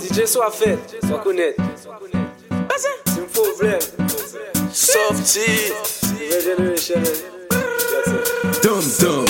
DJ 0.00 0.26
soit 0.26 0.50
fait, 0.50 0.78
soit 1.06 1.18
connaître. 1.18 1.62
C'est 3.06 3.20
un 3.20 3.24
problème. 3.32 3.78
Sorti. 4.72 5.72
Dum 8.62 8.80
dum. 9.00 9.24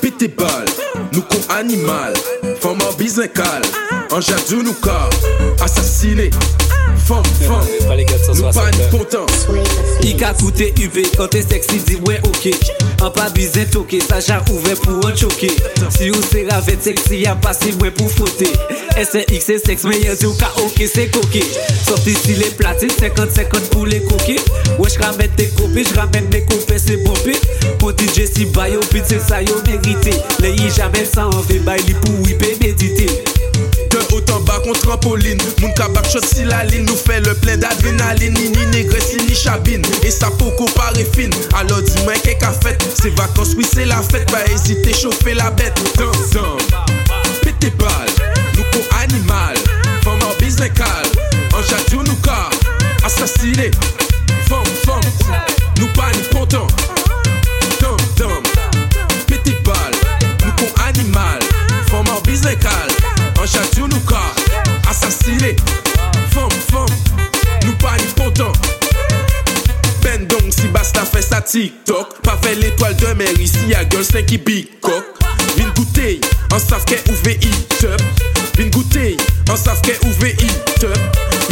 Pité 0.00 0.28
balle. 0.28 0.66
Nous 1.12 1.22
con 1.22 1.54
animal. 1.54 2.14
Femme 2.60 2.78
en 2.82 2.92
business 2.96 3.30
cal. 3.34 3.62
En 4.10 4.20
jadou 4.20 4.62
nous 4.62 4.74
car. 4.74 5.10
Assassiné. 5.62 6.30
fom, 7.08 7.24
fom 7.44 7.64
Nou 8.34 8.52
pa 8.54 8.68
ni 8.74 8.88
kontans 8.92 9.44
I 10.04 10.14
ka 10.20 10.32
koute 10.40 10.70
UV, 10.82 11.00
kote 11.16 11.42
seksi 11.44 11.80
di 11.86 11.98
wè 12.06 12.18
ok. 12.28 12.48
An 13.04 13.12
pa 13.14 13.28
bizen 13.34 13.68
toke, 13.72 14.00
sa 14.04 14.20
jan 14.24 14.42
ouve 14.52 14.74
pou 14.82 15.04
an 15.08 15.16
choke 15.18 15.50
Si 15.94 16.10
ou 16.10 16.22
se 16.24 16.44
ravet 16.48 16.86
seksi, 16.88 17.24
an 17.30 17.40
pasi 17.44 17.74
mwen 17.78 17.94
pou 17.98 18.10
fote 18.12 18.48
SNX 18.94 19.48
se 19.50 19.58
seks, 19.64 19.84
men 19.88 20.00
yon 20.02 20.18
di 20.20 20.28
ou 20.28 20.38
ka 20.40 20.50
ok 20.64 20.84
se 20.90 21.08
koke 21.14 21.42
Sopti 21.84 22.14
si 22.16 22.38
le 22.40 22.50
plati, 22.58 22.88
50-50 23.00 23.70
pou 23.74 23.88
le 23.88 24.00
koke 24.08 24.38
Wè 24.78 24.90
jramen 24.96 25.32
te 25.38 25.50
kopi, 25.58 25.84
jramen 25.90 26.30
me 26.32 26.44
kope 26.48 26.78
se 26.80 26.98
bombe 27.04 27.36
Pon 27.82 27.94
DJ 28.00 28.28
si 28.30 28.48
bayo, 28.56 28.80
pit 28.92 29.08
se 29.10 29.20
sa 29.22 29.42
yo 29.44 29.60
merite 29.68 30.16
Le 30.42 30.54
yi 30.56 30.72
jamen 30.72 31.08
sa 31.08 31.28
anve, 31.30 31.60
bay 31.66 31.82
li 31.84 31.96
pou 32.00 32.24
wipe 32.24 32.53
contre 34.64 34.80
trampoline 34.80 35.38
Moun 35.60 35.72
kabak 35.74 36.06
shot 36.10 36.24
si 36.24 36.44
la 36.44 36.64
Nous 36.64 36.96
fait 36.96 37.20
le 37.20 37.34
plein 37.34 37.56
d'adrénaline. 37.56 38.34
Ni 38.34 38.48
ni 38.48 38.66
négresse 38.66 39.16
ni 39.28 39.34
chabine. 39.34 39.82
Et 40.02 40.10
ça 40.10 40.30
poco 40.38 40.64
paraît 40.74 41.06
fine 41.14 41.30
Alors 41.56 41.82
dis-moi 41.82 42.14
qu'est 42.22 42.36
qu'a 42.36 42.52
fait? 42.52 42.76
C'est 43.00 43.14
vacances 43.18 43.54
oui 43.56 43.66
c'est 43.70 43.84
la 43.84 44.02
fête. 44.02 44.30
Pas 44.30 44.44
hésiter 44.50 44.94
chauffer 44.94 45.34
la 45.34 45.50
bête. 45.50 45.78
Dum 45.96 46.10
dum 46.32 46.58
Pété 47.42 47.70
balle 47.78 48.32
Nous 48.56 48.64
con 48.72 48.96
animal. 49.02 49.54
Femme 50.02 50.18
en 50.22 50.42
business 50.42 50.70
cal 50.74 51.06
En 51.54 51.62
jadou 51.62 52.02
nous 52.02 52.16
car 52.16 52.50
Assassiné. 53.04 53.70
Femme 54.48 54.64
femme. 54.84 55.00
Nous 55.78 55.88
pas 55.88 56.10
ni 56.12 56.36
content. 56.36 56.66
Dum 57.80 57.96
dum 58.16 58.42
Pété 59.26 59.56
balle 59.64 59.76
Nous 60.44 60.52
con 60.52 60.82
animal. 60.86 61.38
Femme 61.88 62.08
en 62.16 62.20
business 62.22 62.56
basta 70.84 71.00
fait 71.06 71.22
sa 71.22 71.40
TikTok. 71.40 72.20
Pas 72.22 72.38
fait 72.42 72.54
l'étoile 72.56 72.94
de 72.96 73.06
mer 73.14 73.32
ici 73.40 73.56
y'a 73.68 73.88
girl 73.88 74.04
5 74.04 74.26
qui 74.26 74.36
bicoque 74.36 75.14
Vin 75.56 75.70
goûter 75.76 76.20
en 76.52 76.58
savent 76.58 76.84
qu'est 76.84 77.02
ouvé 77.10 77.38
it 77.40 77.84
up. 77.84 78.02
Vin 78.58 78.68
goûter 78.68 79.16
en 79.50 79.56
savent 79.56 79.80
qu'est 79.80 79.98
ouvé 80.04 80.36
it 80.40 80.84
up. 80.84 80.98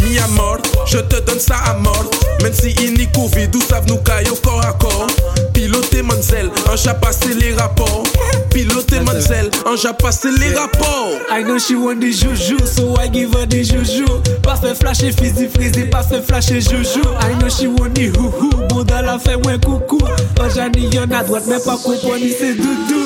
Mi 0.03 0.19
à 0.19 0.27
mort, 0.27 0.57
je 0.85 0.99
te 0.99 1.19
donne 1.21 1.39
ça 1.39 1.55
à 1.65 1.73
mort. 1.75 2.11
Même 2.41 2.53
si 2.53 2.75
il 2.81 2.93
n'y 2.93 3.07
Covid 3.11 3.49
ou 3.55 3.61
savent 3.61 3.87
nous 3.87 3.97
caillot 3.97 4.35
corps 4.43 4.63
à 4.65 4.73
corps? 4.73 5.07
Piloter 5.53 6.01
Mansell, 6.01 6.49
en 6.69 6.75
j'ai 6.75 6.93
passé 7.01 7.33
les 7.39 7.53
rapports. 7.53 8.03
Piloter 8.49 8.99
Mansell, 8.99 9.49
en 9.65 9.75
j'ai 9.75 9.93
passé 9.93 10.27
les 10.39 10.53
rapports. 10.53 11.09
I 11.31 11.43
know 11.43 11.57
she 11.57 11.75
want 11.75 12.01
the 12.01 12.11
juju, 12.11 12.57
so 12.65 12.95
I 12.99 13.07
give 13.07 13.33
her 13.33 13.47
the 13.47 13.63
juju. 13.63 14.05
Pas 14.41 14.57
fait 14.57 14.75
flasher 14.75 15.11
fizzy 15.11 15.47
frizzy, 15.47 15.85
pas 15.85 16.03
fait 16.03 16.21
flasher 16.21 16.59
juju. 16.59 17.01
I 17.21 17.35
know 17.39 17.49
she 17.49 17.67
want 17.67 17.97
hou 17.97 18.31
hou, 18.39 18.49
bon 18.67 18.83
la 19.13 19.19
fait 19.19 19.37
moins 19.37 19.57
coucou. 19.59 19.99
Oh 20.01 20.43
j'en 20.55 20.71
y'en 20.89 21.11
à 21.11 21.23
droite, 21.23 21.43
mais 21.47 21.59
pas 21.59 21.77
comprendre 21.77 22.25
c'est 22.39 22.55
doudou. 22.55 23.03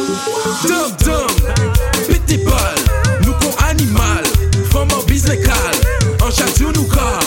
Dum 0.63 0.91
dum, 1.03 1.27
petit 2.07 2.37
balle, 2.37 3.25
nous 3.25 3.33
con 3.33 3.51
animal, 3.69 4.23
femme 4.71 4.87
en 4.97 5.03
business 5.03 5.39
en 6.21 6.31
château 6.31 6.71
nous 6.75 6.87
car, 6.87 7.19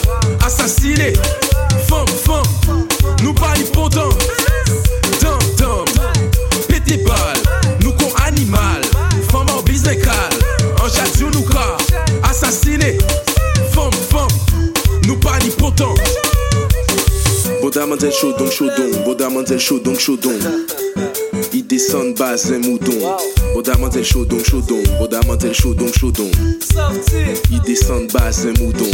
assassiné, 0.47 1.13
femme 1.89 2.07
femme, 2.25 2.87
nous 3.23 3.35
pas 3.35 3.55
ni 3.59 3.65
pontant. 3.65 4.09
Dum 5.21 5.39
dum, 5.59 5.85
petit 6.69 6.97
balle, 6.99 7.43
nous 7.83 7.93
con 7.93 8.13
animal, 8.27 8.81
femme 9.31 9.47
en 9.57 9.63
business 9.63 9.99
en 10.83 10.89
château 10.89 11.31
nous 11.35 11.45
car, 11.45 11.77
assassiné, 12.31 12.97
femme 13.73 13.93
femme, 14.11 14.29
nous 15.07 15.17
pas 15.17 15.39
ni 15.43 15.51
pontant. 17.71 17.81
Boda 17.81 17.87
manzel 17.87 18.13
chaudon 18.13 18.51
chaudon, 18.51 19.05
Boda 19.05 19.31
manzel 19.31 19.59
chaudon 19.59 19.95
chaudon. 19.95 20.39
Il 21.53 21.67
descend 21.67 22.17
bas 22.17 22.51
un 22.53 22.59
mouton. 22.59 22.99
Boda 23.55 23.77
manzel 23.79 24.05
chaudon 24.05 24.39
chaudon, 24.43 24.83
Boda 24.99 25.21
manzel 25.27 25.55
chaudon 25.55 25.91
chaudon. 25.93 26.31
Sorti. 26.61 27.41
Il 27.51 27.61
descend 27.63 28.13
bas 28.13 28.45
un 28.45 28.63
mouton. 28.63 28.91